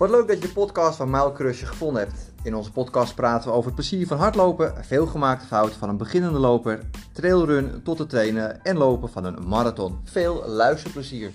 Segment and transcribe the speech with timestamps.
[0.00, 2.32] Wat leuk dat je de podcast van Mile gevonden hebt.
[2.42, 5.96] In onze podcast praten we over het plezier van hardlopen, veel gemaakte fouten van een
[5.96, 6.80] beginnende loper,
[7.12, 10.00] trailrun tot het trainen en lopen van een marathon.
[10.04, 11.30] Veel luisterplezier.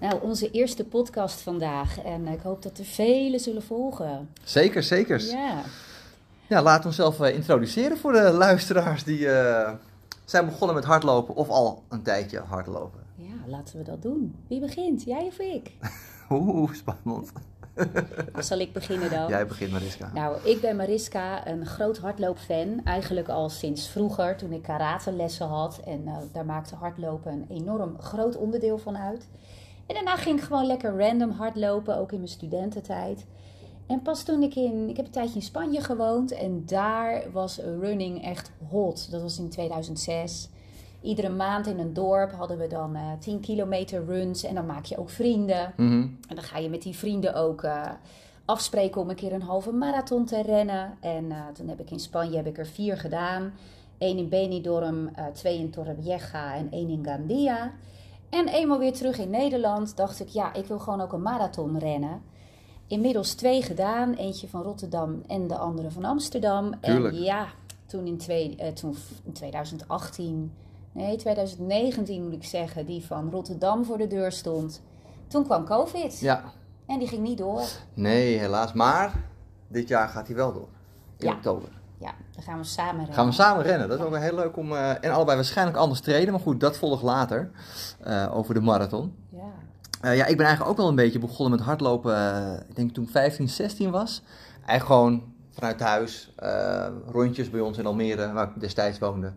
[0.00, 4.28] Nou, onze eerste podcast vandaag en ik hoop dat er vele zullen volgen.
[4.44, 5.20] Zeker, zeker.
[5.24, 5.62] Ja.
[6.46, 9.70] Ja, laat onszelf eh, introduceren voor de luisteraars die uh,
[10.24, 13.07] zijn begonnen met hardlopen of al een tijdje hardlopen.
[13.48, 14.34] Ja, laten we dat doen.
[14.48, 15.02] Wie begint?
[15.02, 15.72] Jij of ik?
[16.30, 17.32] Oeh, spannend.
[18.38, 19.28] Zal ik beginnen dan?
[19.28, 20.10] Jij begint, Mariska.
[20.14, 22.80] Nou, ik ben Mariska, een groot hardloopfan.
[22.84, 25.80] Eigenlijk al sinds vroeger, toen ik karatelessen had.
[25.84, 29.28] En uh, daar maakte hardlopen een enorm groot onderdeel van uit.
[29.86, 33.26] En daarna ging ik gewoon lekker random hardlopen, ook in mijn studententijd.
[33.86, 37.58] En pas toen ik in, ik heb een tijdje in Spanje gewoond en daar was
[37.58, 39.10] running echt hot.
[39.10, 40.48] Dat was in 2006.
[41.00, 44.66] Iedere maand in een dorp hadden we dan uh, eh, 10 kilometer runs en dan
[44.66, 45.72] maak je ook vrienden.
[45.76, 46.00] Mhm.
[46.28, 47.90] En dan ga je met die vrienden ook uh,
[48.44, 50.96] afspreken om een keer een halve marathon te rennen.
[51.00, 53.52] En uh, toen heb ik in Spanje heb ik er vier gedaan.
[53.98, 57.72] Eén in Benidorm, twee in Torrevieja en één in Gandia.
[58.28, 61.78] En eenmaal weer terug in Nederland dacht ik, ja, ik wil gewoon ook een marathon
[61.78, 62.22] rennen
[62.88, 64.14] inmiddels twee gedaan.
[64.14, 66.80] Eentje van Rotterdam en de andere van Amsterdam.
[66.80, 67.14] Tuurlijk.
[67.14, 67.46] En ja,
[67.86, 70.52] toen in, twee, toen in 2018,
[70.98, 74.82] nee 2019 moet ik zeggen, die van Rotterdam voor de deur stond.
[75.26, 76.20] Toen kwam COVID.
[76.20, 76.52] Ja.
[76.86, 77.62] En die ging niet door.
[77.94, 78.72] Nee, helaas.
[78.72, 79.12] Maar
[79.68, 80.68] dit jaar gaat hij wel door.
[81.18, 81.68] In oktober.
[81.98, 83.14] Ja, dan gaan we samen rennen.
[83.14, 83.88] Gaan we samen rennen.
[83.88, 84.72] Dat is ook wel heel leuk om.
[84.72, 86.32] Uh, en allebei waarschijnlijk anders treden.
[86.32, 87.50] Maar goed, dat volgt later.
[88.06, 89.14] Uh, over de marathon.
[89.30, 89.50] Ja.
[90.04, 92.14] Uh, ja, ik ben eigenlijk ook wel een beetje begonnen met hardlopen.
[92.68, 94.22] Ik denk toen ik 15, 16 was.
[94.66, 96.34] Eigenlijk gewoon vanuit huis.
[97.06, 99.32] Rondjes bij ons in Almere, waar ik destijds woonde.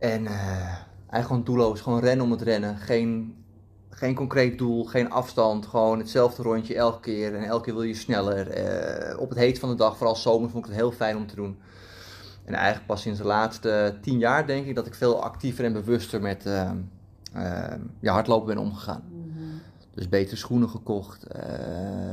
[0.00, 1.80] En eigenlijk gewoon doelloos.
[1.80, 2.76] Gewoon rennen om het rennen.
[2.76, 3.36] Geen,
[3.90, 5.66] geen concreet doel, geen afstand.
[5.66, 7.34] Gewoon hetzelfde rondje elke keer.
[7.34, 8.46] En elke keer wil je sneller.
[9.18, 11.34] op het heet van de dag, vooral zomer, vond ik het heel fijn om te
[11.34, 11.58] doen.
[12.44, 15.72] En eigenlijk pas sinds de laatste tien jaar denk ik dat ik veel actiever en
[15.72, 16.44] bewuster met
[18.00, 19.19] ja, hardlopen ben omgegaan.
[19.94, 21.42] Dus betere schoenen gekocht, uh,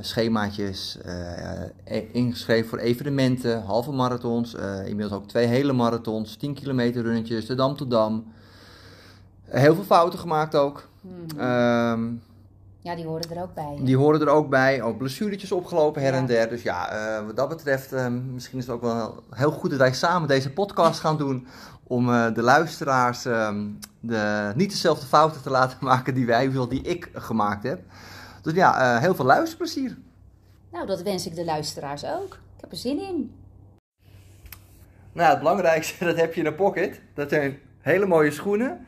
[0.02, 4.54] schemaatjes, uh, ingeschreven voor evenementen, halve marathons,
[4.86, 8.26] inmiddels ook twee hele marathons, 10 kilometer runnetjes, de Dam tot Dam.
[9.44, 10.88] heel veel fouten gemaakt ook.
[11.02, 11.40] Hmm.
[11.40, 12.22] Um,
[12.80, 13.80] ja, die horen er ook bij.
[13.82, 14.82] Die horen er ook bij.
[14.82, 16.50] Ook blessuretjes opgelopen her en der.
[16.50, 20.28] Dus ja, wat dat betreft, misschien is het ook wel heel goed dat wij samen
[20.28, 21.48] deze podcast gaan doen
[21.88, 23.56] om uh, de luisteraars uh,
[24.00, 27.82] de, niet dezelfde fouten te laten maken die wij, die ik gemaakt heb.
[28.42, 29.98] Dus ja, uh, heel veel luisterplezier.
[30.72, 32.34] Nou, dat wens ik de luisteraars ook.
[32.34, 33.36] Ik heb er zin in.
[35.14, 37.02] Nou, het belangrijkste, dat heb je in een pocket.
[37.14, 38.86] Dat zijn hele mooie schoenen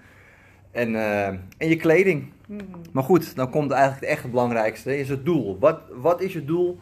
[0.71, 2.31] en, uh, en je kleding.
[2.47, 2.59] Mm.
[2.91, 5.59] Maar goed, dan komt eigenlijk het echt belangrijkste, is het doel.
[5.59, 6.79] Wat, wat is je doel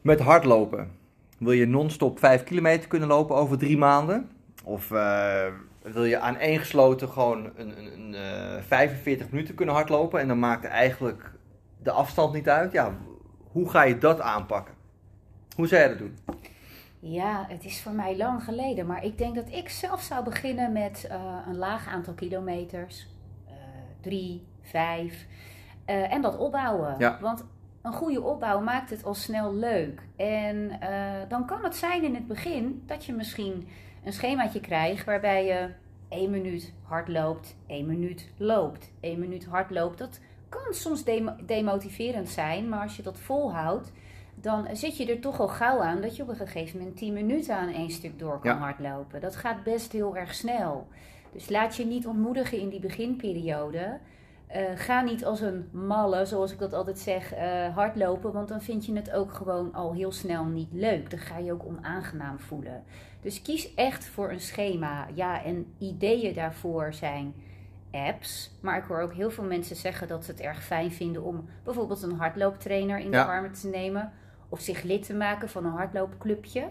[0.00, 0.90] met hardlopen?
[1.38, 4.30] Wil je non-stop 5 kilometer kunnen lopen over drie maanden?
[4.66, 5.46] Of uh,
[5.82, 8.12] wil je aan één gesloten gewoon een, een, een
[8.56, 11.32] uh, 45 minuten kunnen hardlopen en dan maakt eigenlijk
[11.82, 12.72] de afstand niet uit?
[12.72, 12.94] Ja,
[13.52, 14.74] hoe ga je dat aanpakken?
[15.56, 16.18] Hoe zou jij dat doen?
[16.98, 20.72] Ja, het is voor mij lang geleden, maar ik denk dat ik zelf zou beginnen
[20.72, 23.06] met uh, een laag aantal kilometers.
[24.00, 25.26] drie, vijf.
[25.84, 26.94] en dat opbouwen.
[26.98, 27.18] Ja.
[27.20, 27.44] Want
[27.86, 30.02] een goede opbouw maakt het al snel leuk.
[30.16, 30.78] En
[31.28, 33.68] dan kan het zijn in het begin dat je misschien
[34.04, 35.68] een schemaatje krijgt waarbij je
[36.08, 39.98] één minuut hard loopt, één minuut loopt, één minuut hard loopt.
[39.98, 41.04] Dat kan soms
[41.46, 43.92] demotiverend zijn, maar als je dat volhoudt,
[44.34, 47.12] dan zit je er toch al gauw aan dat je op een gegeven moment 10
[47.12, 49.20] minuten aan één stuk door kan hardlopen.
[49.20, 50.88] Dat gaat best heel erg snel.
[51.32, 53.98] Dus laat je niet ontmoedigen in die beginperiode.
[54.54, 58.32] Uh, ga niet als een malle, zoals ik dat altijd zeg, uh, hardlopen.
[58.32, 61.10] Want dan vind je het ook gewoon al heel snel niet leuk.
[61.10, 62.84] Dan ga je ook onaangenaam voelen.
[63.20, 65.06] Dus kies echt voor een schema.
[65.14, 67.34] Ja, en ideeën daarvoor zijn
[67.90, 68.50] apps.
[68.60, 71.48] Maar ik hoor ook heel veel mensen zeggen dat ze het erg fijn vinden om
[71.64, 74.12] bijvoorbeeld een hardlooptrainer in de armen te nemen.
[74.48, 76.68] Of zich lid te maken van een hardloopclubje.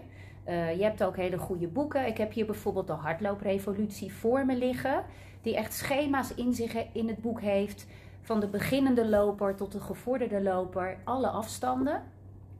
[0.48, 2.06] Uh, je hebt ook hele goede boeken.
[2.06, 5.04] Ik heb hier bijvoorbeeld de Hardlooprevolutie voor me liggen.
[5.42, 7.86] Die echt schema's in zich in het boek heeft.
[8.22, 10.96] Van de beginnende loper tot de gevorderde loper.
[11.04, 12.02] Alle afstanden.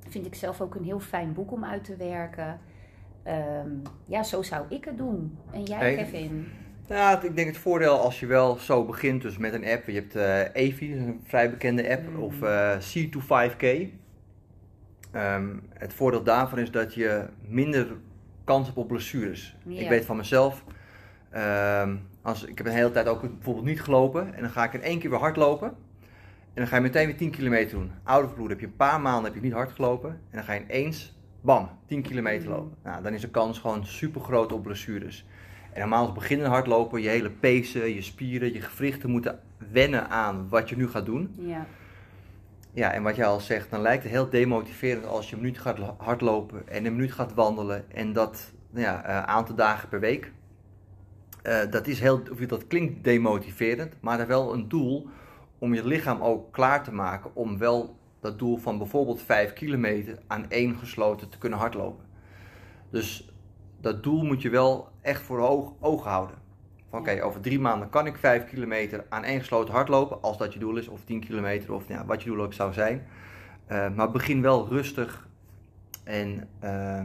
[0.08, 2.60] Vind ik zelf ook een heel fijn boek om uit te werken.
[3.26, 5.38] Um, ja, zo zou ik het doen.
[5.50, 5.94] En jij, hey.
[5.94, 6.48] Kevin?
[6.88, 9.86] Ja, ik denk het voordeel als je wel zo begint, dus met een app.
[9.86, 12.22] Je hebt uh, Evi, een vrij bekende app, mm.
[12.22, 13.88] of uh, C25K.
[15.16, 17.86] Um, het voordeel daarvan is dat je minder
[18.44, 19.56] kans hebt op blessures.
[19.66, 20.64] Ik weet van mezelf,
[21.36, 24.72] Ehm, als, ik heb een hele tijd ook bijvoorbeeld niet gelopen en dan ga ik
[24.72, 25.68] in één keer weer hardlopen.
[25.68, 27.90] En dan ga je meteen weer 10 kilometer doen.
[28.02, 30.10] Oude vloer heb je een paar maanden heb je niet hard gelopen.
[30.10, 32.76] En dan ga je ineens, bam, 10 kilometer lopen.
[32.82, 35.26] Nou, dan is de kans gewoon super groot op blessures.
[35.72, 39.40] En normaal als beginnen hardlopen, je hele pezen, je spieren, je gewrichten moeten
[39.72, 41.34] wennen aan wat je nu gaat doen.
[41.38, 41.66] Ja.
[42.76, 45.58] Ja, en wat jij al zegt, dan lijkt het heel demotiverend als je een minuut
[45.58, 50.00] gaat hardlopen en een minuut gaat wandelen en dat nou ja, een aantal dagen per
[50.00, 50.32] week.
[51.42, 55.08] Uh, dat, is heel, dat klinkt demotiverend, maar er wel een doel
[55.58, 60.18] om je lichaam ook klaar te maken om wel dat doel van bijvoorbeeld 5 kilometer
[60.26, 62.04] aan één gesloten te kunnen hardlopen.
[62.90, 63.32] Dus
[63.80, 66.36] dat doel moet je wel echt voor ogen houden.
[66.96, 70.58] Oké, over drie maanden kan ik 5 kilometer aan één gesloten hardlopen, als dat je
[70.58, 73.06] doel is, of 10 kilometer, of ja, wat je doel ook zou zijn.
[73.68, 75.28] Uh, maar begin wel rustig
[76.04, 77.04] en uh,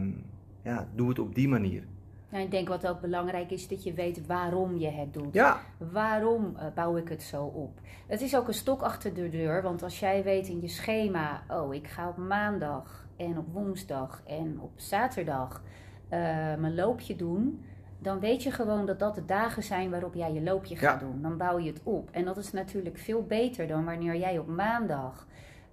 [0.62, 1.84] ja, doe het op die manier.
[2.28, 5.34] Nou, ik denk wat ook belangrijk is, dat je weet waarom je het doet.
[5.34, 5.60] Ja.
[5.92, 7.80] Waarom uh, bouw ik het zo op?
[8.06, 11.42] Het is ook een stok achter de deur, want als jij weet in je schema,
[11.48, 15.62] oh, ik ga op maandag en op woensdag en op zaterdag
[16.04, 16.18] uh,
[16.54, 17.64] mijn loopje doen,
[18.02, 21.22] dan weet je gewoon dat dat de dagen zijn waarop jij je loopje gaat doen.
[21.22, 22.10] Dan bouw je het op.
[22.10, 25.26] En dat is natuurlijk veel beter dan wanneer jij op maandag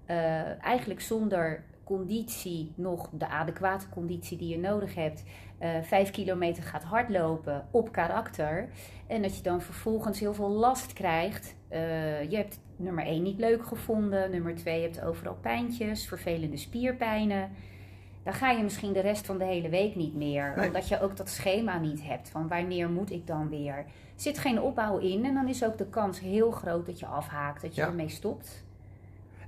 [0.07, 5.23] uh, eigenlijk zonder conditie, nog de adequate conditie die je nodig hebt,
[5.61, 8.69] uh, vijf kilometer gaat hardlopen op karakter.
[9.07, 11.55] En dat je dan vervolgens heel veel last krijgt.
[11.71, 14.31] Uh, je hebt nummer 1 niet leuk gevonden.
[14.31, 17.49] Nummer 2, je hebt overal pijntjes, vervelende spierpijnen.
[18.23, 20.53] Dan ga je misschien de rest van de hele week niet meer.
[20.65, 23.73] Omdat je ook dat schema niet hebt van wanneer moet ik dan weer.
[23.75, 23.85] Er
[24.15, 27.61] zit geen opbouw in en dan is ook de kans heel groot dat je afhaakt,
[27.61, 28.65] dat je ermee stopt.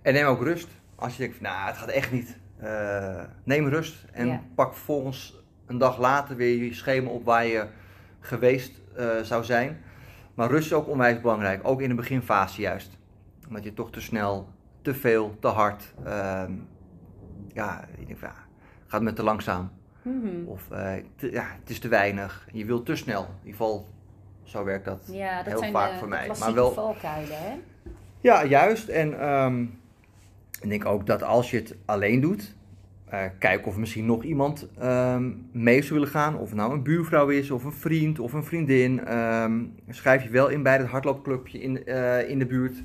[0.01, 0.68] En neem ook rust.
[0.95, 2.38] Als je denkt, nou het gaat echt niet.
[2.63, 7.68] Uh, neem rust en pak vervolgens een dag later weer je schema op waar je
[8.19, 9.81] geweest uh, zou zijn.
[10.33, 12.97] Maar rust is ook onwijs belangrijk, ook in de beginfase juist.
[13.47, 14.47] Omdat je toch te snel,
[14.81, 16.44] te veel, te hard, uh,
[17.53, 18.33] ja, ik denk, ja,
[18.91, 19.71] gaat met te langzaam.
[20.01, 20.47] Mm -hmm.
[20.47, 22.47] Of uh, te, ja, het is te weinig.
[22.51, 23.21] Je wilt te snel.
[23.21, 23.88] In ieder geval,
[24.43, 26.31] zo werkt dat, ja, dat heel zijn vaak de, voor mij.
[26.39, 27.53] Maar wel valkuilen, hè?
[28.21, 28.88] Ja, juist.
[28.88, 29.79] En um,
[30.61, 32.55] ik denk ook dat als je het alleen doet,
[33.13, 36.37] uh, kijk of misschien nog iemand um, mee zou willen gaan.
[36.37, 39.17] Of het nou een buurvrouw is, of een vriend, of een vriendin.
[39.17, 42.83] Um, schrijf je wel in bij het hardloopclubje in, uh, in de buurt.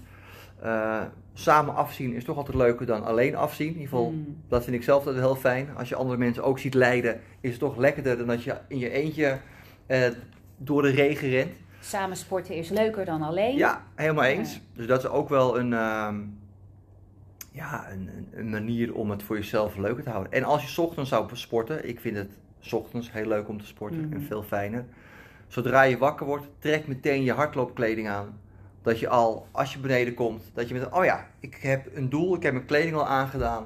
[1.39, 3.67] Samen afzien is toch altijd leuker dan alleen afzien.
[3.67, 4.37] In ieder geval, mm.
[4.49, 5.69] dat vind ik zelf altijd heel fijn.
[5.77, 8.79] Als je andere mensen ook ziet lijden, is het toch lekkerder dan dat je in
[8.79, 9.39] je eentje
[10.57, 11.55] door de regen rent.
[11.81, 13.57] Samen sporten is leuker dan alleen.
[13.57, 14.53] Ja, helemaal eens.
[14.53, 14.61] Ja.
[14.73, 15.73] Dus dat is ook wel een
[17.57, 20.33] ja, een, een, manier om het voor jezelf leuker te houden.
[20.33, 22.31] En als je ochtends zou sporten, ik vind het
[22.73, 24.13] ochtends heel leuk om te sporten mm.
[24.13, 24.85] en veel fijner.
[25.49, 28.41] Zodra je wakker wordt, trek meteen je hardloopkleding aan.
[28.87, 32.09] Dat je al, als je beneden komt, dat je met, oh ja, ik heb een
[32.09, 33.65] doel, ik heb mijn kleding al aangedaan.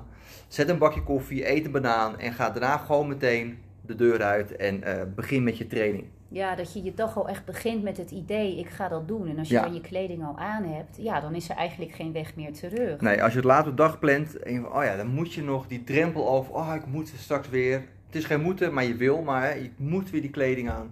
[0.48, 4.56] Zet een bakje koffie, eet een banaan en ga daarna gewoon meteen de deur uit
[4.56, 6.04] en uh, begin met je training.
[6.28, 9.28] Ja, dat je je toch al echt begint met het idee, ik ga dat doen.
[9.28, 9.62] En als je Ja.
[9.62, 13.00] dan je kleding al aan hebt, ja, dan is er eigenlijk geen weg meer terug.
[13.00, 15.32] Nee, als je het later op dag plant en je van, oh ja, dan moet
[15.32, 17.82] je nog die drempel over, oh ik moet straks weer.
[18.06, 20.90] Het is geen moeten, maar je wil, maar hè, je moet weer die kleding aan.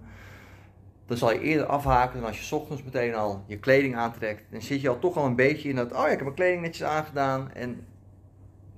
[1.09, 4.43] Dan zal je eerder afhaken dan als je ochtends meteen al je kleding aantrekt.
[4.51, 6.33] Dan zit je al toch al een beetje in dat, oh ja, ik heb mijn
[6.33, 7.51] kleding netjes aangedaan.
[7.53, 7.69] En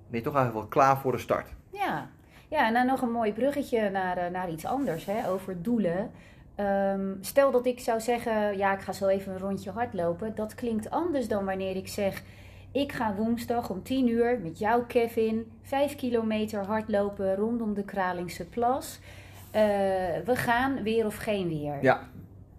[0.08, 1.48] ben je toch eigenlijk wel klaar voor de start.
[1.72, 2.10] Ja,
[2.48, 6.12] ja en dan nog een mooi bruggetje naar, eh, naar iets anders, hè, over doelen.
[6.56, 10.36] Ehm, stel dat ik zou zeggen, ja, ik ga zo even een rondje hardlopen.
[10.36, 12.24] Dat klinkt anders dan wanneer ik zeg,
[12.72, 18.46] ik ga woensdag om 10 uur met jou, Kevin, 5 kilometer hardlopen rondom de Kralingse
[18.46, 19.00] Plas.
[19.56, 19.62] Uh,
[20.26, 21.78] we gaan weer of geen weer.
[21.82, 22.08] Ja.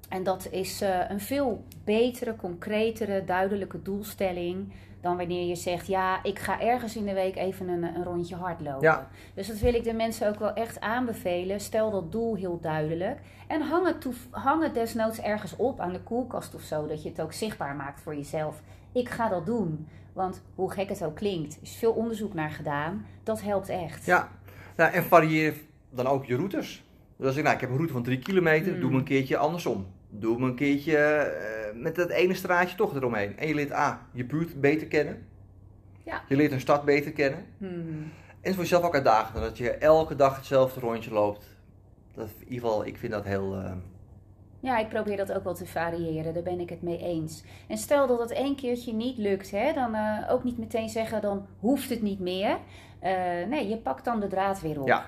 [0.08, 4.72] En dat is uh, een veel betere, concretere, duidelijke doelstelling
[5.02, 8.36] dan wanneer je zegt, ja, ik ga ergens in de week even een, een rondje
[8.36, 8.88] hardlopen.
[8.88, 9.08] Ja.
[9.34, 11.60] Dus dat wil ik de mensen ook wel echt aanbevelen.
[11.60, 13.18] Stel dat doel heel duidelijk.
[13.46, 17.08] En hang het, hang het desnoods ergens op aan de koelkast of zo, dat je
[17.08, 18.60] het ook zichtbaar maakt voor jezelf.
[18.92, 19.88] Ik ga dat doen.
[20.12, 23.06] Want hoe gek het ook klinkt, er is veel onderzoek naar gedaan.
[23.22, 24.04] Dat helpt echt.
[24.04, 24.28] Ja,
[24.76, 25.54] nou, en varieer
[25.94, 26.84] dan ook je routes.
[27.16, 28.80] Dus als ik, nou, ik heb een route van 3 kilometer, Mm.
[28.80, 29.86] doe me een keertje andersom.
[30.10, 33.38] Doe me een keertje eh, met dat ene straatje toch eromheen.
[33.38, 35.26] En je leert A, je buurt beter kennen.
[36.04, 36.22] Ja.
[36.28, 37.44] Je leert een stad beter kennen.
[37.58, 38.10] Hmm.
[38.40, 41.44] En voor jezelf ook uitdagend, dat je elke dag hetzelfde rondje loopt.
[42.14, 43.54] Dat, in ieder geval, ik vind dat heel...
[43.56, 43.72] eh,
[44.60, 46.34] Ja, ik probeer dat ook wel te variëren.
[46.34, 47.44] Daar ben ik het mee eens.
[47.68, 51.20] En stel dat het één keertje niet lukt, hè, dan eh, ook niet meteen zeggen,
[51.20, 52.56] dan hoeft het niet meer.
[53.48, 54.86] Nee, je pakt dan de draad weer op.
[54.86, 55.04] Ja.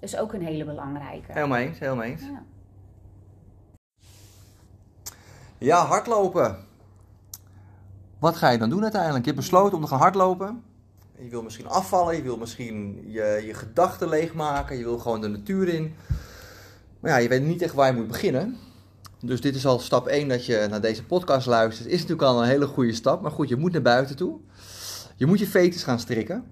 [0.00, 1.32] Dat is ook een hele belangrijke.
[1.32, 2.22] helemaal eens, helemaal eens.
[2.22, 2.42] Ja.
[5.58, 6.56] Ja, hardlopen.
[8.18, 9.24] Wat ga je dan doen uiteindelijk?
[9.24, 10.62] Je hebt besloten om te gaan hardlopen.
[11.18, 15.28] Je wil misschien afvallen, je wil misschien je, je gedachten leegmaken, je wil gewoon de
[15.28, 15.94] natuur in.
[17.00, 18.56] Maar ja, je weet niet echt waar je moet beginnen.
[19.20, 21.88] Dus dit is al stap 1 dat je naar deze podcast luistert.
[21.88, 23.22] Is natuurlijk al een hele goede stap.
[23.22, 24.38] Maar goed, je moet naar buiten toe.
[25.16, 26.44] Je moet je veters gaan strikken.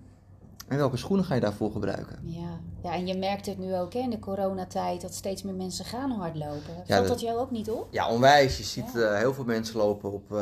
[0.68, 2.18] En welke schoenen ga je daarvoor gebruiken?
[2.22, 5.54] Ja, ja en je merkt het nu ook hè, in de coronatijd dat steeds meer
[5.54, 6.60] mensen gaan hardlopen.
[6.74, 7.88] Valt Ja, dat, dat- jou ook niet op?
[7.90, 8.56] Ja, onwijs.
[8.58, 9.00] Je ziet Ja.
[9.00, 10.38] eh, heel veel mensen lopen op, eh,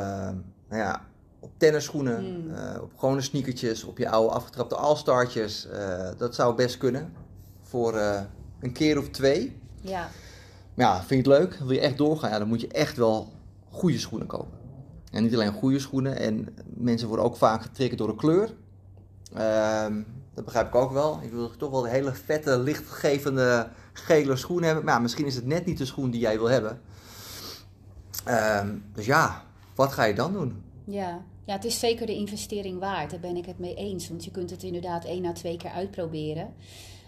[0.68, 1.00] nou ja,
[1.40, 5.68] op tennisschoenen, eh, op gewone sneakertjes, op je oude afgetrapte all-startjes.
[6.16, 7.12] Dat zou best kunnen
[7.62, 7.96] voor
[8.60, 9.60] een keer of twee.
[9.80, 10.08] Ja,
[10.74, 11.54] Maar ja, vind je het leuk?
[11.54, 12.30] Wil je echt doorgaan?
[12.30, 13.28] Ja, dan moet je echt wel
[13.70, 14.58] goede schoenen kopen.
[15.10, 16.16] En niet alleen goede schoenen.
[16.16, 18.54] En mensen worden ook vaak getriggerd door de kleur.
[19.34, 20.02] Ehm,
[20.34, 21.18] dat begrijp ik ook wel.
[21.22, 24.84] Ik wil toch wel hele vette, lichtgevende gele schoenen hebben.
[24.84, 26.80] Maar ja, misschien is het net niet de schoen die jij wil hebben.
[28.24, 30.62] Ehm, dus ja, wat ga je dan doen?
[30.84, 31.22] ja.
[31.44, 33.10] ja, het is zeker de investering waard.
[33.10, 34.08] Daar ben ik het mee eens.
[34.08, 36.54] Want je kunt het inderdaad één à twee keer uitproberen.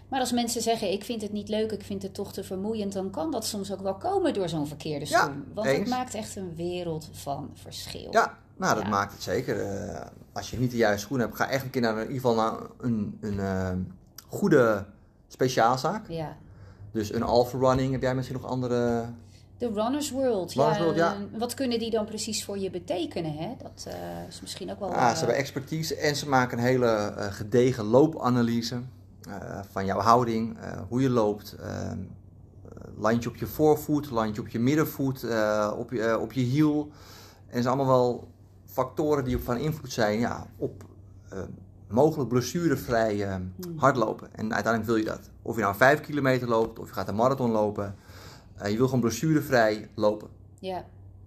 [0.09, 2.93] Maar als mensen zeggen, ik vind het niet leuk, ik vind het toch te vermoeiend,
[2.93, 5.45] dan kan dat soms ook wel komen door zo'n verkeerde Ja, schoen.
[5.53, 8.07] Want het maakt echt een wereld van verschil.
[8.11, 8.89] Ja, nou dat Ja.
[8.89, 9.59] maakt het zeker.
[9.61, 10.01] Eh,
[10.33, 12.35] als je niet de juiste schoen hebt, ga echt een keer naar in ieder geval
[12.35, 13.79] naar een, een ehm,
[14.27, 14.85] goede
[15.27, 16.07] speciaalzaak.
[16.09, 16.35] Ja.
[16.91, 19.05] Dus een Alpha Running, heb jij misschien nog andere...
[19.57, 20.53] De Runners World.
[20.53, 21.13] Runners ja, World, ja.
[21.13, 23.33] eh, Wat kunnen die dan precies voor je betekenen?
[23.33, 23.53] Hè?
[23.63, 24.89] Dat eh, is misschien ook wel...
[24.93, 28.81] Ah, ze eh, hebben expertise en ze maken een hele eh, gedegen loopanalyse
[29.29, 31.53] eh, van jouw houding, eh, hoe je loopt.
[31.53, 31.97] eh, eh,
[32.97, 36.89] landje op je voorvoet, landje op je middenvoet, eh, op, je, eh, op je hiel.
[37.47, 38.27] En zijn allemaal wel
[38.75, 40.83] factoren die van invloed zijn ja, op
[41.29, 41.39] eh,
[41.87, 43.35] mogelijk blessurevrij eh,
[43.75, 44.27] hardlopen.
[44.33, 45.29] En uiteindelijk wil je dat.
[45.41, 47.95] Of je nou 5 kilometer loopt of je gaat een marathon lopen.
[48.55, 50.29] eh, je wil gewoon blessurevrij lopen.
[50.59, 50.77] Ja,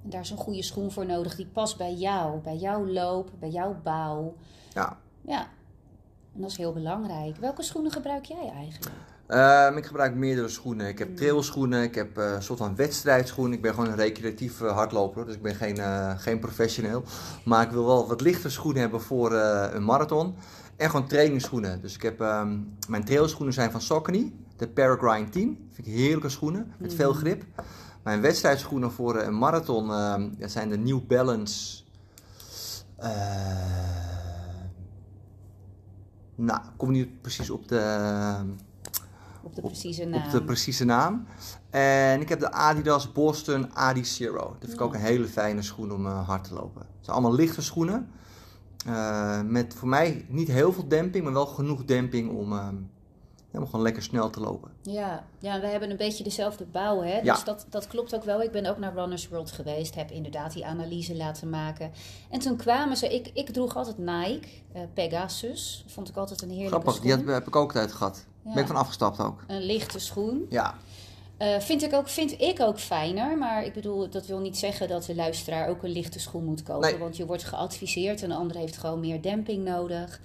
[0.03, 1.37] en daar is een goede schoen voor nodig.
[1.37, 4.35] Die past bij jou, bij jouw loop, bij jouw bouw.
[4.75, 4.99] Ja.
[5.23, 5.41] Ja,
[6.35, 7.37] en dat is heel belangrijk.
[7.37, 8.91] Welke schoenen gebruik jij eigenlijk?
[9.29, 10.89] Ehm, ik gebruik meerdere schoenen.
[10.89, 13.53] Ik heb trailschoenen, ik heb eh, een soort van wedstrijdschoenen.
[13.53, 17.03] Ik ben gewoon een recreatief hardloper, dus ik ben geen, eh, geen professioneel.
[17.45, 20.35] Maar ik wil wel wat lichte schoenen hebben voor eh, een marathon.
[20.77, 21.81] En gewoon trainingsschoenen.
[21.81, 22.59] Dus ik heb, ehm,
[22.89, 25.69] mijn trailschoenen zijn van Saucony, de Peregrine 10.
[25.73, 27.45] Vind ik heerlijke schoenen, met veel grip.
[28.03, 31.83] Mijn wedstrijdschoenen voor een marathon, ehm, dat zijn de New Balance...
[36.35, 38.67] nou, ik kom niet precies op de...
[39.63, 40.25] De precieze naam.
[40.25, 41.27] Op de precieze naam.
[41.71, 44.39] En ik heb de Adidas Boston Adi Zero.
[44.39, 46.81] Dat vind ik ook een hele fijne schoen om eh, hard te lopen.
[46.81, 48.11] Het zijn allemaal lichte schoenen.
[48.87, 52.69] Eh, met voor mij niet heel veel demping, maar wel genoeg demping om, eh,
[53.51, 54.71] ja, om gewoon lekker snel te lopen.
[54.83, 57.19] Ja, ja, we hebben een beetje dezelfde bouw, hè?
[57.19, 57.35] Ja.
[57.35, 58.43] Dus dat, dat klopt ook wel.
[58.43, 61.91] Ik ben ook naar Runners World geweest, heb inderdaad die analyse laten maken.
[62.31, 65.85] En toen kwamen ze, ik, ik droeg altijd Nike, eh, Pegasus.
[65.87, 68.27] Vond ik altijd een heerlijke Grappig, die heb, heb ik ook tijd gehad.
[68.49, 68.55] Ja.
[68.55, 69.45] Ben ik van afgestapt ook.
[69.47, 70.47] Een lichte schoen.
[70.49, 70.75] Ja,
[71.39, 74.89] Eh, vind, ik ook, vind ik ook fijner, maar ik bedoel, dat wil niet zeggen
[74.89, 76.91] dat de luisteraar ook een lichte schoen moet kopen.
[76.91, 76.99] Nee.
[76.99, 80.21] Want je wordt geadviseerd en de ander heeft gewoon meer demping nodig.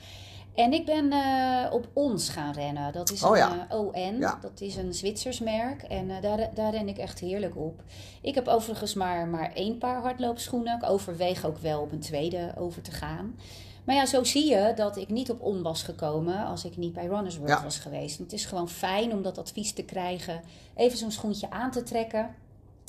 [0.56, 2.94] En ik ben eh, op Ons gaan rennen.
[2.94, 3.68] Dat is Oh een ja.
[3.70, 4.38] eh, ON, Ja.
[4.42, 5.82] dat is een Zwitsers merk.
[5.82, 7.82] En daar, daar ren ik echt heerlijk op.
[8.22, 10.76] Ik heb overigens maar, maar één paar hardloopschoenen.
[10.78, 13.36] Ik overweeg ook wel op een tweede over te gaan.
[13.84, 16.94] Maar ja, zo zie je dat ik niet op on was gekomen als ik niet
[16.94, 17.64] bij Runners World Ja.
[17.64, 18.18] was geweest.
[18.18, 20.42] Het is gewoon fijn om dat advies te krijgen.
[20.76, 22.36] Even zo'n schoentje aan te trekken.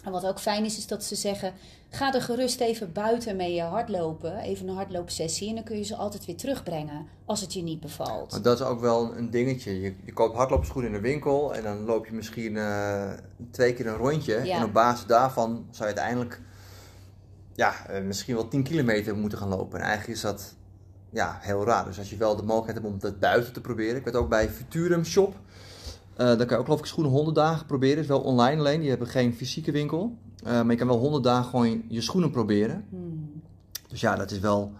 [0.04, 1.52] En wat ook fijn is, is dat ze zeggen:
[1.90, 4.36] ga er gerust even buiten mee hardlopen.
[4.38, 5.48] Even een hardloopsessie.
[5.48, 8.30] En dan kun je ze altijd weer terugbrengen als het je niet bevalt.
[8.30, 9.80] maar dat is ook wel een dingetje.
[9.80, 13.10] Je, je koopt hardloopschoenen in de winkel en dan loop je misschien eh,
[13.50, 14.44] twee keer een rondje.
[14.44, 14.56] Ja.
[14.56, 16.40] En op basis daarvan zou je uiteindelijk
[17.54, 19.78] ja, eh, misschien wel 10 kilometer moeten gaan lopen.
[19.78, 20.54] En eigenlijk is dat
[21.14, 21.84] ja, heel raar.
[21.84, 23.96] Dus als je wel de mogelijkheid hebt om het buiten te proberen.
[23.96, 25.34] Ik werd ook bij Futurum Shop.
[26.16, 27.94] Eh daar kan je ook geloof ik schoenen 100 dagen proberen.
[27.96, 28.80] Het is wel online alleen.
[28.80, 30.16] Die hebben geen fysieke winkel.
[30.44, 32.84] Eh, maar je kan wel 100 dagen gewoon je schoenen proberen.
[32.90, 33.42] Hmm.
[33.88, 34.72] Dus ja, dat is wel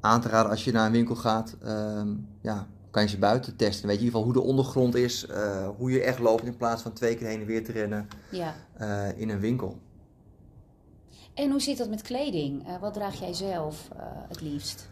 [0.00, 1.56] aan te raden als je naar een winkel gaat.
[1.62, 2.08] Ehm,
[2.40, 3.86] ja, kan je ze buiten testen.
[3.86, 5.26] Weet je in ieder geval hoe de ondergrond is.
[5.26, 8.08] eh, hoe je echt loopt in plaats van twee keer heen en weer te rennen
[8.30, 8.54] Ja.
[9.16, 9.78] in een winkel.
[11.34, 12.78] En hoe zit dat met kleding?
[12.80, 13.88] Wat draag jij zelf
[14.28, 14.88] het liefst?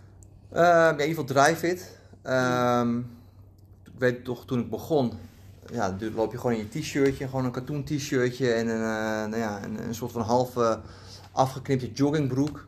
[0.53, 1.99] Ehm, ja, in ieder geval dryfit.
[2.23, 2.99] Ehm
[3.97, 5.13] ik weet toch, toen ik begon,
[5.73, 9.31] ja, dan loop je gewoon in je t-shirtje, gewoon een katoen t-shirtje en een, eh,
[9.31, 10.81] nou ja, een, een soort van halve
[11.33, 12.67] afgeknipte joggingbroek.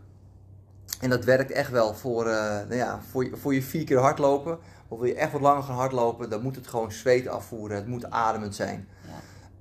[1.00, 3.98] En dat werkt echt wel voor, eh, nou ja, voor, je, voor je vier keer
[3.98, 4.58] hardlopen.
[4.88, 7.76] Of wil je echt wat langer gaan hardlopen, dan moet het gewoon zweet afvoeren.
[7.76, 8.88] Het moet ademend zijn.
[9.04, 9.10] Ja.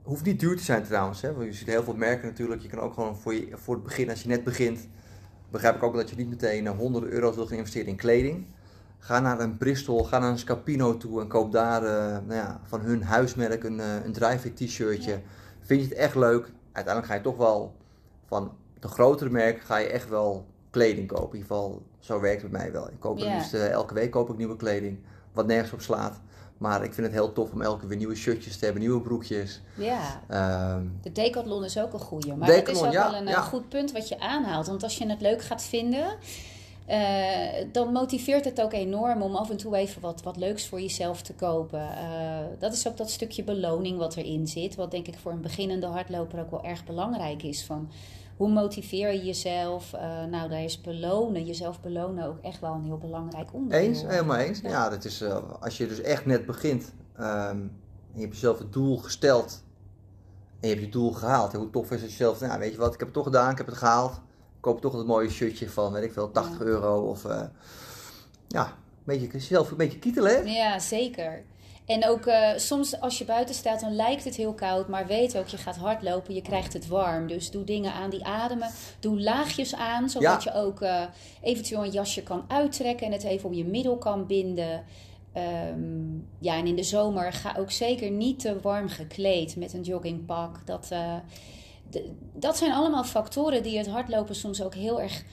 [0.04, 1.22] hoeft niet duur te zijn trouwens.
[1.22, 1.34] Hè?
[1.34, 2.62] Want je ziet heel veel merken natuurlijk.
[2.62, 4.88] Je kan ook gewoon voor, je, voor het begin, als je net begint,
[5.50, 8.46] begrijp ik ook dat je niet meteen eh, honderden euro's wil gaan investeren in kleding.
[9.00, 11.90] Ga naar een Bristol, ga naar een Scapino toe en koop daar uh,
[12.28, 15.12] nou ja, van hun huismerk een, uh, een dry t-shirtje.
[15.12, 15.20] Ja.
[15.60, 16.52] Vind je het echt leuk?
[16.72, 17.76] Uiteindelijk ga je toch wel
[18.26, 21.30] van de grotere merk ga je echt wel kleding kopen.
[21.30, 22.90] In ieder geval, zo werkt het bij mij wel.
[22.90, 25.00] Ik koop liefst elke week koop ik nieuwe kleding,
[25.34, 26.20] wat nergens op slaat.
[26.58, 29.62] Maar ik vind het heel tof om elke weer nieuwe shirtjes te hebben, nieuwe broekjes.
[29.76, 30.22] Ja.
[30.76, 32.36] Um, de Decathlon is ook een goede.
[32.36, 33.42] Maar Decathlon, dat is ook wel een, ja.
[33.42, 34.68] goed punt wat je aanhaalt.
[34.68, 36.16] Want als je het leuk gaat vinden,
[36.90, 36.98] uh,
[37.72, 41.22] dan motiveert het ook enorm om af en toe even wat, wat leuks voor jezelf
[41.22, 41.80] te kopen.
[41.82, 44.76] Uh, dat is ook dat stukje beloning wat erin zit.
[44.76, 47.66] Wat denk ik voor een beginnende hardloper ook wel erg belangrijk is.
[47.66, 47.90] Van,
[48.38, 49.94] hoe motiveer je jezelf?
[49.94, 53.88] Uh, nou, daar is belonen, jezelf belonen ook echt wel een heel belangrijk onderdeel.
[53.88, 54.60] Eens, helemaal eens.
[54.60, 57.72] Ja, dat is, uh, als je dus echt net begint um, en
[58.14, 59.64] je hebt jezelf het doel gesteld
[60.60, 61.54] en je hebt je doel gehaald.
[61.54, 63.58] hoe tof is het jezelf, nou weet je wat, ik heb het toch gedaan, ik
[63.58, 64.12] heb het gehaald.
[64.56, 66.66] Ik koop toch het mooie shirtje van, weet ik veel, 80 ja.
[66.66, 67.42] euro of uh,
[68.48, 70.42] ja, een beetje, zelf een beetje kietelen hè?
[70.42, 71.44] Ja, zeker.
[71.88, 74.88] En ook uh, soms als je buiten staat, dan lijkt het heel koud.
[74.88, 77.28] Maar weet ook, je gaat hardlopen, je krijgt het warm.
[77.28, 78.70] Dus doe dingen aan die ademen.
[79.00, 80.52] Doe laagjes aan, zodat ja.
[80.52, 81.02] je ook uh,
[81.42, 83.06] eventueel een jasje kan uittrekken.
[83.08, 84.84] En het even om je middel kan binden.
[85.38, 89.82] Um, ja, en in de zomer ga ook zeker niet te warm gekleed met een
[89.82, 90.62] joggingpak.
[90.66, 91.16] Dat, uh,
[91.90, 95.24] de, dat zijn allemaal factoren die het hardlopen soms ook heel erg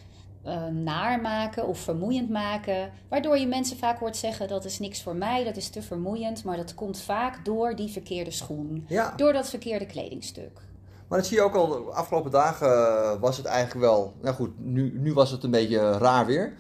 [0.46, 2.90] uh, naar maken of vermoeiend maken.
[3.08, 6.44] Waardoor je mensen vaak hoort zeggen dat is niks voor mij, dat is te vermoeiend.
[6.44, 8.84] Maar dat komt vaak door die verkeerde schoen.
[8.88, 9.12] Ja.
[9.16, 10.60] Door dat verkeerde kledingstuk.
[11.08, 14.14] Maar dat zie je ook al, de afgelopen dagen eh, was het eigenlijk wel...
[14.20, 16.54] Nou goed, nu, nu was het een beetje raar weer.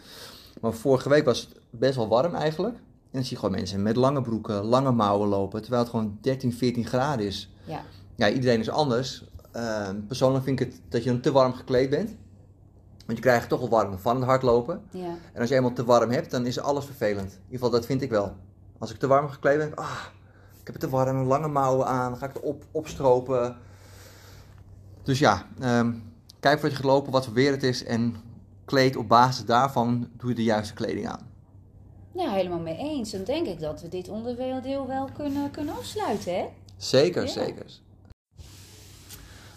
[0.60, 2.74] Maar vorige week was het best wel warm eigenlijk.
[2.74, 5.60] En dan zie je gewoon mensen met lange broeken, lange mouwen lopen.
[5.60, 7.50] Terwijl het gewoon 13, 14 graden is.
[7.64, 7.82] Ja,
[8.16, 9.24] ja iedereen is anders.
[9.56, 12.16] Uh, persoonlijk vind ik het dat je dan te warm gekleed bent.
[13.06, 14.82] Want je krijgt toch wel warm van het hardlopen.
[14.90, 15.16] Ja.
[15.32, 17.32] En als je eenmaal te warm hebt, dan is alles vervelend.
[17.32, 18.32] In ieder geval, dat vind ik wel.
[18.78, 20.00] Als ik te warm gekleed ben, ah,
[20.60, 23.56] ik heb het te warm, lange mouwen aan, dan ga ik het op, opstropen.
[25.02, 27.84] Dus ja, um, kijk voordat je gaat lopen, wat voor weer het is.
[27.84, 28.16] En
[28.64, 31.32] kleed op basis daarvan, doe je de juiste kleding aan.
[32.12, 33.10] Ja, helemaal mee eens.
[33.10, 36.44] Dan denk ik dat we dit onderdeel wel kunnen, kunnen afsluiten, hè?
[36.76, 37.28] Zeker, ja.
[37.28, 37.66] zeker.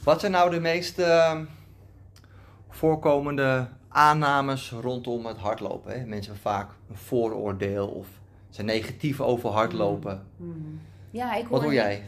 [0.03, 0.99] Wat zijn nou de meest...
[0.99, 1.39] Uh,
[2.77, 5.91] voorkomende aannames rondom het hardlopen.
[5.91, 6.05] Hè?
[6.05, 8.07] Mensen hebben vaak een vooroordeel of
[8.49, 10.27] zijn negatief over hardlopen.
[10.37, 10.79] Mm.
[11.11, 12.03] Ja, ik hoor, Wat hoor jij?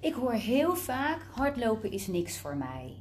[0.00, 2.94] Ik hoor heel vaak, hardlopen is niks voor mij.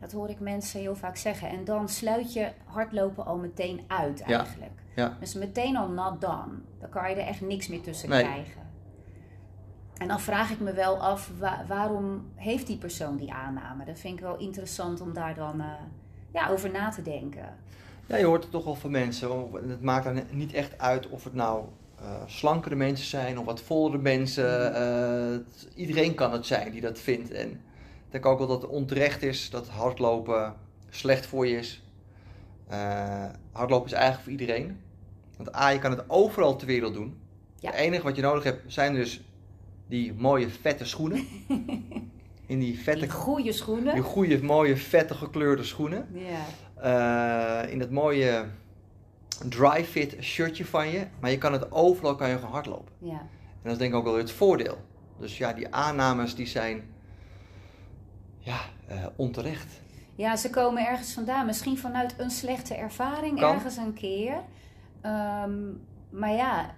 [0.00, 1.48] Dat hoor ik mensen heel vaak zeggen.
[1.48, 4.72] En dan sluit je hardlopen al meteen uit eigenlijk.
[4.94, 5.02] Ja.
[5.02, 5.16] Ja.
[5.20, 6.52] Dus meteen al not done.
[6.80, 8.22] Dan kan je er echt niks meer tussen Nee.
[8.22, 8.60] krijgen.
[9.96, 13.84] En dan vraag ik me wel af, wa- waarom heeft die persoon die aanname?
[13.84, 15.66] Dat vind ik wel interessant om daar dan eh,
[16.32, 17.54] ja, over na te denken.
[18.06, 19.50] Ja, je hoort het toch wel van mensen.
[19.68, 21.64] Het maakt dan niet echt uit of het nou
[21.98, 24.74] eh, slankere mensen zijn of wat vollere mensen.
[24.74, 27.30] Eh, het- iedereen kan het zijn die dat vindt.
[27.30, 27.58] En ik
[28.10, 30.54] denk ook wel dat het onterecht is dat hardlopen
[30.90, 31.82] slecht voor je is.
[32.68, 34.80] Eh, hardlopen is eigenlijk voor iedereen.
[35.36, 37.16] Want A, je kan het overal ter wereld doen.
[37.58, 37.70] Ja.
[37.70, 39.22] Het enige wat je nodig hebt zijn dus
[39.86, 41.26] die mooie vette schoenen.
[42.52, 43.94] In die vette, Die goede schoenen.
[43.94, 46.06] die goede, mooie, vette gekleurde schoenen.
[46.12, 47.62] Ja.
[47.64, 48.44] Eh, in het mooie
[49.48, 51.06] dry fit shirtje van je.
[51.20, 52.92] Maar je kan het overal kan je gewoon hardlopen.
[52.98, 53.18] ja.
[53.62, 54.78] En dat is denk ik ook wel het voordeel.
[55.18, 56.82] Dus ja, die aannames die zijn
[58.38, 59.80] ja, eh, onterecht.
[60.14, 61.46] Ja, ze komen ergens vandaan.
[61.46, 63.54] Misschien vanuit een slechte ervaring Kan.
[63.54, 64.34] ergens een keer.
[65.00, 65.52] Ehm,
[66.10, 66.74] maar ja,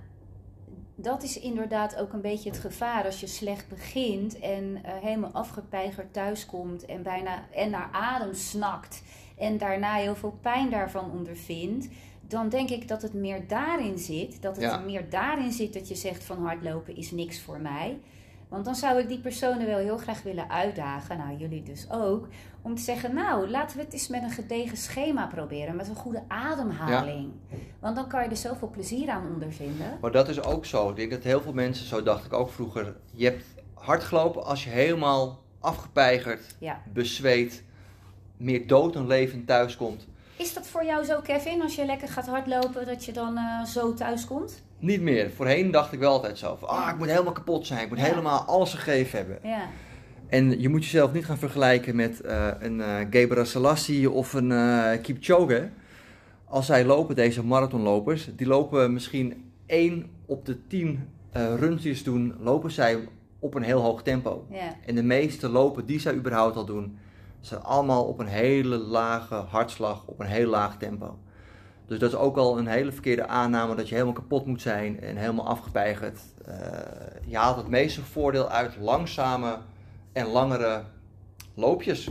[0.94, 5.30] dat is inderdaad ook een beetje het gevaar als je slecht begint en eh, helemaal
[5.30, 9.02] afgepeigerd thuiskomt en bijna en naar adem snakt
[9.38, 11.88] en daarna heel veel pijn daarvan ondervindt.
[12.28, 14.42] Dan denk ik dat het meer daarin zit.
[14.42, 14.78] Dat het Ja.
[14.78, 17.98] meer daarin zit dat je zegt van hardlopen is niks voor mij.
[18.55, 22.29] Want dan zou ik die personen wel heel graag willen uitdagen, nou jullie dus ook,
[22.62, 25.95] om te zeggen, nou laten we het eens met een gedegen schema proberen, met een
[25.95, 27.33] goede ademhaling.
[27.81, 29.99] Want dan kan je er zoveel plezier aan ondervinden.
[30.01, 30.90] Maar dat is ook zo.
[30.90, 34.45] Ik denk dat heel veel mensen, zo dacht ik ook vroeger, je hebt hard gelopen
[34.45, 36.83] als je helemaal afgepeigerd, Ja.
[36.93, 37.62] bezweet,
[38.37, 40.07] meer dood dan levend thuiskomt.
[40.37, 43.64] Is dat voor jou zo, Kevin, als je lekker gaat hardlopen, dat je dan eh,
[43.64, 44.62] zo thuis komt?
[44.85, 45.31] Niet meer.
[45.31, 47.99] Voorheen dacht ik wel altijd zo van, ah, ik moet helemaal kapot zijn, ik moet
[47.99, 48.05] Ja.
[48.05, 49.38] helemaal alles gegeven hebben.
[49.42, 49.68] Ja,
[50.29, 54.53] En je moet jezelf niet gaan vergelijken met eh, een eh Gebra Selassie of een
[54.53, 55.70] eh Kipchoge.
[56.44, 62.35] Als zij lopen, deze marathonlopers, die lopen misschien één op de tien eh rundjes doen,
[62.40, 62.99] lopen zij
[63.38, 64.47] op een heel hoog tempo.
[64.51, 64.75] Ja.
[64.87, 66.99] En de meeste lopen die zij überhaupt al doen,
[67.40, 71.18] zijn allemaal op een hele lage hartslag, op een heel laag tempo.
[71.87, 75.01] Dus dat is ook al een hele verkeerde aanname dat je helemaal kapot moet zijn
[75.01, 76.18] en helemaal afgepeigerd.
[76.49, 76.55] Uh,
[77.27, 79.59] je haalt het meeste voordeel uit langzame
[80.12, 80.83] en langere
[81.55, 82.11] loopjes.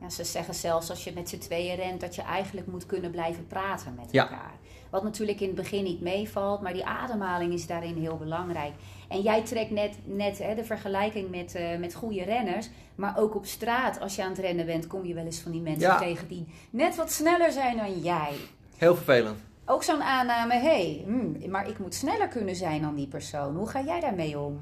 [0.00, 3.10] Ja, ze zeggen zelfs als je met z'n tweeën rent dat je eigenlijk moet kunnen
[3.10, 4.22] blijven praten met Ja.
[4.22, 4.52] elkaar.
[4.90, 8.72] Wat natuurlijk in het begin niet meevalt, maar die ademhaling is daarin heel belangrijk.
[9.08, 12.68] En jij trekt net, net hè, de vergelijking met, eh, met goede renners.
[12.94, 15.52] Maar ook op straat, als je aan het rennen bent, kom je wel eens van
[15.52, 15.98] die mensen Ja.
[15.98, 18.32] tegen die net wat sneller zijn dan jij.
[18.76, 19.38] Heel vervelend.
[19.66, 23.56] Ook zo'n aanname, hé, hey, hmm, maar ik moet sneller kunnen zijn dan die persoon.
[23.56, 24.58] Hoe ga jij daarmee om?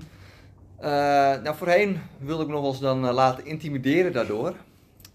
[0.78, 0.90] Eh,
[1.42, 4.54] nou, voorheen wilde ik nog wel eens dan eh, laten intimideren daardoor.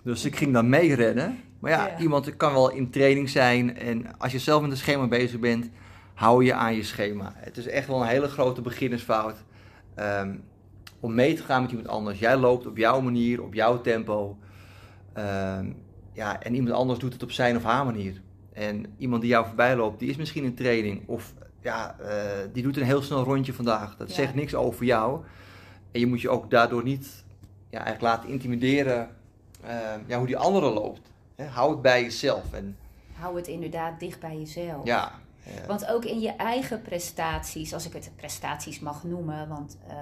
[0.03, 1.39] Dus ik ging dan meerennen.
[1.59, 1.99] Maar ja, Ja.
[1.99, 3.77] iemand kan wel in training zijn.
[3.77, 5.69] En als je zelf met een schema bezig bent,
[6.13, 7.33] hou je aan je schema.
[7.35, 9.35] Het is echt wel een hele grote beginnersfout.
[9.95, 10.35] ehm,
[10.99, 12.19] om mee te gaan met iemand anders.
[12.19, 14.37] Jij loopt op jouw manier, op jouw tempo.
[15.13, 15.71] Ehm,
[16.13, 18.21] ja, en iemand anders doet het op zijn of haar manier.
[18.57, 21.07] En iemand die jou voorbij loopt, die is misschien in training.
[21.07, 22.21] Of ja, eh,
[22.53, 23.97] die doet een heel snel rondje vandaag.
[23.97, 24.13] Dat Ja.
[24.13, 25.23] zegt niks over jou.
[25.91, 27.23] En je moet je ook daardoor niet
[27.69, 29.09] ja, eigenlijk laten intimideren
[29.63, 29.75] eh,
[30.07, 31.01] ja, hoe die andere loopt.
[31.35, 32.53] Hè, hou het bij jezelf.
[32.53, 32.77] En
[33.13, 34.85] Hou het inderdaad dicht bij jezelf.
[34.85, 35.11] ja,
[35.67, 39.95] Want ook in je eigen prestaties, als ik het prestaties mag noemen, want eh,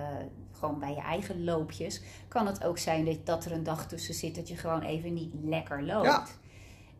[0.52, 4.14] gewoon bij je eigen loopjes, kan het ook zijn dat, dat er een dag tussen
[4.14, 6.38] zit dat je gewoon even niet lekker loopt.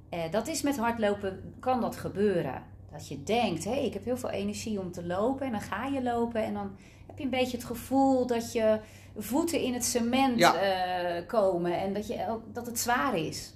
[0.10, 2.64] Eh, dat is met hardlopen, kan dat gebeuren.
[2.92, 5.46] Dat je denkt, hé, hey, ik heb heel veel energie om te lopen.
[5.46, 6.76] En dan ga je lopen en dan
[7.08, 8.80] heb je een beetje het gevoel dat je
[9.18, 10.56] voeten in het cement Ja.
[10.56, 13.54] eh, komen en dat, je, dat het zwaar is.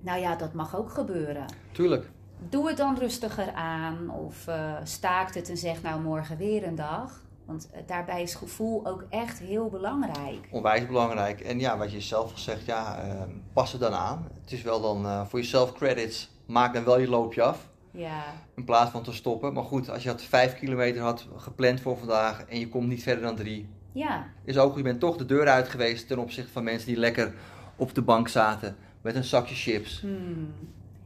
[0.00, 1.44] Nou ja, dat mag ook gebeuren.
[1.72, 2.10] tuurlijk.
[2.48, 6.74] Doe het dan rustiger aan of eh, staakt het en zeg nou morgen weer een
[6.74, 7.22] dag.
[7.44, 10.48] Want eh, daarbij is gevoel ook echt heel belangrijk.
[10.50, 11.40] Onwijs belangrijk.
[11.40, 14.28] En ja, wat je zelf al zegt, ja, eh, pas het dan aan.
[14.40, 16.30] Het is wel dan eh, voor jezelf credits.
[16.46, 17.70] Maak dan wel je loopje af.
[17.90, 18.24] Ja,
[18.54, 19.52] In plaats van te stoppen.
[19.52, 23.02] Maar goed, als je had vijf kilometer had gepland voor vandaag en je komt niet
[23.02, 23.68] verder dan drie.
[23.92, 26.96] ja, Is ook, je bent toch de deur uit geweest ten opzichte van mensen die
[26.96, 27.34] lekker
[27.76, 30.00] op de bank zaten met een zakje chips.
[30.00, 30.54] Hmm.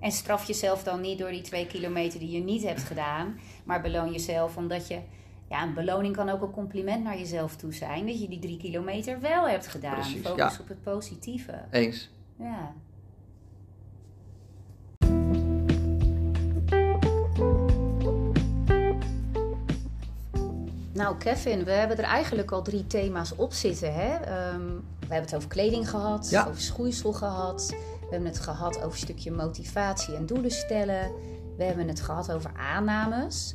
[0.00, 3.38] En straf jezelf dan niet door die twee kilometer die je niet hebt gedaan.
[3.64, 5.00] Maar beloon jezelf omdat je...
[5.48, 8.06] Ja, een beloning kan ook een compliment naar jezelf toe zijn.
[8.06, 9.94] Dat je die drie kilometer wel hebt gedaan.
[9.94, 10.60] Precies, Focus ja.
[10.60, 11.62] op het positieve.
[11.70, 12.10] Eens.
[12.38, 12.72] Ja.
[20.92, 23.94] Nou, Kevin, we hebben er eigenlijk al drie thema's op zitten.
[23.94, 24.14] Hè?
[24.14, 24.66] Ehm,
[25.00, 26.46] we hebben het over kleding gehad, Ja.
[26.48, 27.66] over schoeisel gehad.
[28.00, 31.12] We hebben het gehad over een stukje motivatie en doelen stellen.
[31.56, 33.54] We hebben het gehad over aannames.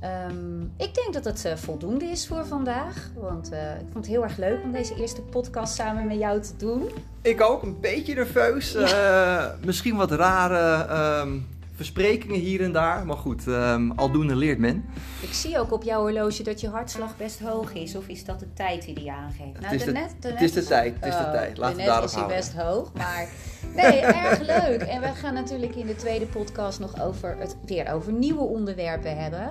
[0.00, 3.10] Ehm, ik denk dat het eh, voldoende is voor vandaag.
[3.14, 6.40] Want eh, ik vond het heel erg leuk om deze eerste podcast samen met jou
[6.40, 6.88] te doen.
[7.22, 8.74] Ik ook, een beetje nerveus.
[8.74, 11.38] Eh, misschien wat rare ehm,
[11.74, 13.06] versprekingen hier en daar.
[13.06, 14.84] Maar goed, ehm, aldoende leert men.
[15.20, 17.96] Ik zie ook op jouw horloge dat je hartslag best hoog is.
[17.96, 19.60] Of is dat de tijd die die aangeeft?
[19.60, 21.56] Nou, is de- net- het is de tijd, het is de Oh, tijd.
[21.58, 22.36] Laten we net daarop is houden.
[22.36, 23.28] best hoog, maar
[23.74, 24.80] nee, erg leuk.
[24.82, 29.16] En we gaan natuurlijk in de tweede podcast nog over het, weer over nieuwe onderwerpen
[29.22, 29.50] hebben.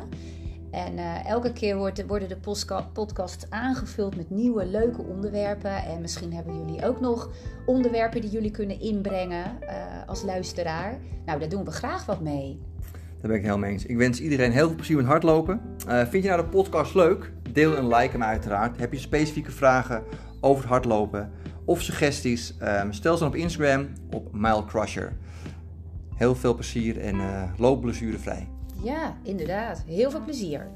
[0.72, 2.38] En eh, elke keer wordt, worden de
[2.94, 5.84] podcasts aangevuld met nieuwe leuke onderwerpen.
[5.84, 7.30] En misschien hebben jullie ook nog
[7.66, 9.76] onderwerpen die jullie kunnen inbrengen eh,
[10.08, 10.98] als luisteraar.
[11.26, 12.60] Nou, daar doen we graag wat mee.
[12.92, 13.86] Daar ben ik helemaal eens.
[13.86, 15.62] Ik wens iedereen heel veel plezier met hardlopen.
[15.88, 17.32] Eh, vind je nou de podcast leuk?
[17.52, 18.78] Deel en like hem uiteraard.
[18.78, 20.04] Heb je specifieke vragen
[20.40, 21.32] over het hardlopen
[21.66, 22.58] of suggesties?
[22.60, 25.18] Ehm, stel ze dan op Instagram op MileCrusher.
[26.16, 27.16] Heel veel plezier en
[27.58, 28.59] loop blessurevrij.
[28.84, 29.84] Ja, inderdaad.
[29.88, 30.68] Heel veel plezier.